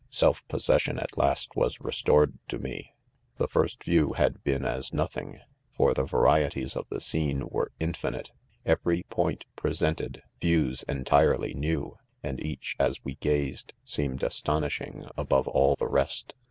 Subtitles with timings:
[0.09, 2.91] "self possession, at last was restored to me.
[3.33, 5.41] 6 The first ¥iewhad been as nothing 5
[5.75, 8.31] for• the varieties of the scene were infinite.
[8.67, 15.47] Eve ?y point' presented• views• entirely new, and each, as we gazed,, seemed astonishing above
[15.47, 16.33] all the 'rest.